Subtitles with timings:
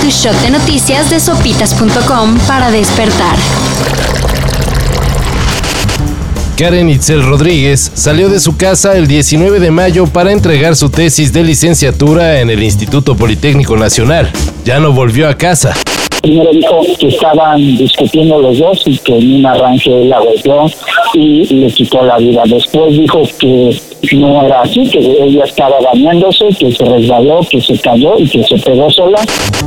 [0.00, 3.36] Tu shot de noticias de sopitas.com para despertar.
[6.56, 11.30] Karen Itzel Rodríguez salió de su casa el 19 de mayo para entregar su tesis
[11.34, 14.32] de licenciatura en el Instituto Politécnico Nacional.
[14.64, 15.74] Ya no volvió a casa.
[16.22, 20.66] Primero dijo que estaban discutiendo los dos y que en un arranque la golpeó
[21.14, 22.42] y le quitó la vida.
[22.46, 23.76] Después dijo que
[24.12, 28.44] no era así, que ella estaba bañándose, que se resbaló, que se cayó y que
[28.44, 29.18] se pegó sola.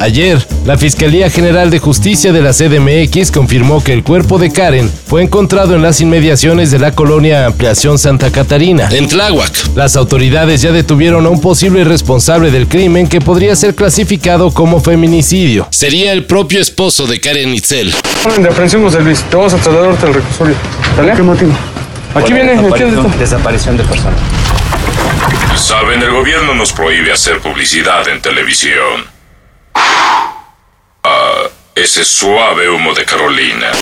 [0.00, 4.90] Ayer, la Fiscalía General de Justicia de la CDMX confirmó que el cuerpo de Karen
[5.06, 9.76] fue encontrado en las inmediaciones de la colonia Ampliación Santa Catarina, en Tláhuac.
[9.76, 14.80] Las autoridades ya detuvieron a un posible responsable del crimen que podría ser clasificado como
[14.80, 15.66] feminicidio.
[15.70, 17.92] Sería el propio esposo de Karen Itzel.
[18.36, 19.20] En aprehensión, José Luis.
[19.24, 20.54] Te vamos a trasladarte al reclusorio.
[20.94, 21.12] ¿Sale?
[21.12, 21.52] ¿Qué motivo?
[22.14, 22.84] Aquí viene, aquí
[23.18, 24.20] desaparición de personas.
[25.56, 29.06] Saben, el gobierno nos prohíbe hacer publicidad en televisión.
[31.02, 33.72] Ah, ese suave humo de Carolina.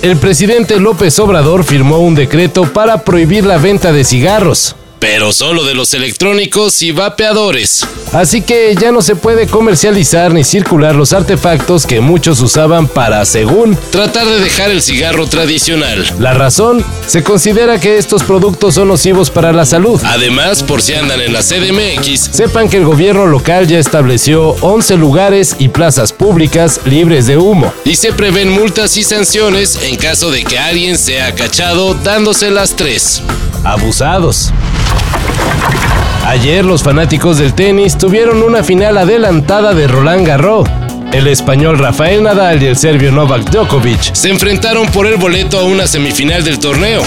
[0.00, 4.76] El presidente López Obrador firmó un decreto para prohibir la venta de cigarros.
[5.00, 7.86] Pero solo de los electrónicos y vapeadores.
[8.12, 13.24] Así que ya no se puede comercializar ni circular los artefactos que muchos usaban para,
[13.24, 16.04] según, tratar de dejar el cigarro tradicional.
[16.18, 20.00] La razón, se considera que estos productos son nocivos para la salud.
[20.04, 24.96] Además, por si andan en la CDMX, sepan que el gobierno local ya estableció 11
[24.96, 27.72] lugares y plazas públicas libres de humo.
[27.84, 32.74] Y se prevén multas y sanciones en caso de que alguien sea cachado dándose las
[32.74, 33.22] tres.
[33.68, 34.50] Abusados.
[36.26, 40.66] Ayer los fanáticos del tenis tuvieron una final adelantada de Roland Garros.
[41.12, 45.64] El español Rafael Nadal y el serbio Novak Djokovic se enfrentaron por el boleto a
[45.64, 47.02] una semifinal del torneo.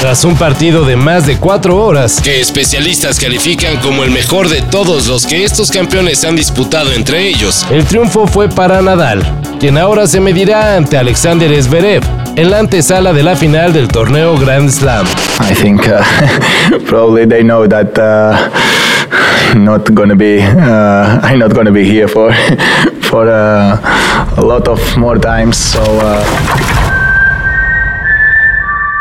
[0.00, 4.62] Tras un partido de más de cuatro horas, que especialistas califican como el mejor de
[4.62, 9.24] todos los que estos campeones han disputado entre ellos, el triunfo fue para Nadal,
[9.58, 12.04] quien ahora se medirá ante Alexander Zverev
[12.36, 15.04] en la antesala de la final del torneo Grand Slam.
[15.40, 16.04] I think uh,
[16.86, 22.32] probably they know that uh, not gonna be uh, I'm not gonna be here for
[23.00, 23.76] for uh,
[24.36, 25.56] a lot of more times.
[25.56, 26.87] So.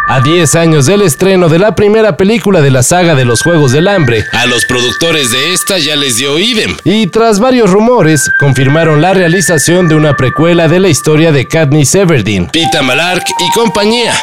[0.09, 3.73] A 10 años del estreno de la primera película de la saga de los Juegos
[3.73, 6.78] del Hambre, a los productores de esta ya les dio idem.
[6.85, 11.94] Y tras varios rumores, confirmaron la realización de una precuela de la historia de Katniss
[11.94, 14.13] Everdeen, Pita Malark y compañía.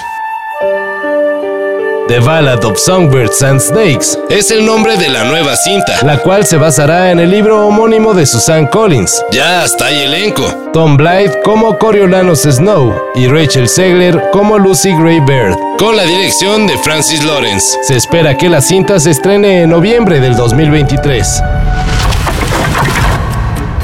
[2.06, 6.44] The Ballad of Songbirds and Snakes es el nombre de la nueva cinta, la cual
[6.44, 9.25] se basará en el libro homónimo de Susan Collins.
[9.32, 10.44] Ya hasta hay elenco.
[10.75, 16.66] Tom Blythe como Coriolanus Snow y Rachel Segler como Lucy Gray Baird, con la dirección
[16.66, 17.78] de Francis Lawrence.
[17.84, 21.43] Se espera que la cinta se estrene en noviembre del 2023.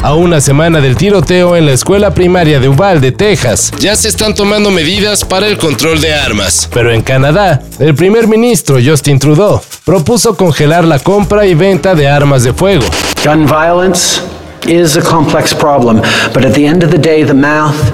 [0.02, 4.34] A una semana del tiroteo en la escuela primaria de Uvalde, Texas, ya se están
[4.34, 6.66] tomando medidas para el control de armas.
[6.72, 12.08] Pero en Canadá, el primer ministro Justin Trudeau propuso congelar la compra y venta de
[12.08, 12.82] armas de fuego.
[13.22, 14.22] Gun violence
[14.66, 16.00] is a complex problem,
[16.32, 17.92] but at the end of the day, the math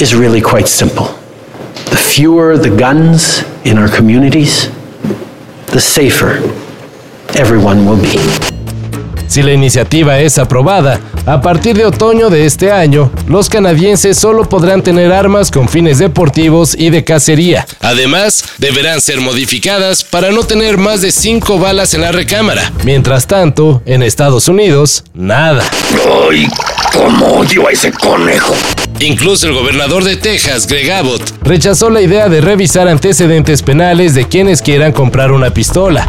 [0.00, 1.08] is really quite simple.
[1.90, 4.70] The fewer the guns in our communities,
[5.72, 6.40] the safer
[7.34, 8.16] everyone will be.
[9.26, 14.48] Si la iniciativa es aprobada, a partir de otoño de este año, los canadienses solo
[14.48, 17.66] podrán tener armas con fines deportivos y de cacería.
[17.80, 22.72] Además, deberán ser modificadas para no tener más de 5 balas en la recámara.
[22.82, 25.62] Mientras tanto, en Estados Unidos, nada.
[26.30, 26.48] ¡Ay!
[26.94, 28.54] ¿Cómo odio a ese conejo?
[29.00, 34.26] Incluso el gobernador de Texas, Greg Abbott, rechazó la idea de revisar antecedentes penales de
[34.26, 36.08] quienes quieran comprar una pistola.